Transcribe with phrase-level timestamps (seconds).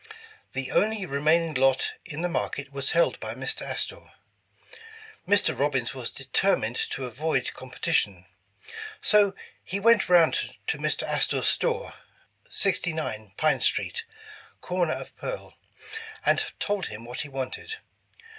[0.53, 3.61] The only remaining lot in the market was held by Mr.
[3.61, 4.11] Astor.
[5.27, 5.55] Mr.
[5.55, 8.25] Robbins was deter mined to avoid competition,
[9.03, 9.35] so
[9.71, 11.03] went around to Mr.
[11.03, 11.93] Astor 's store,
[12.49, 14.03] 69 Pine Street,
[14.59, 15.53] corner of Pearl,
[16.25, 17.75] and told him what he wanted.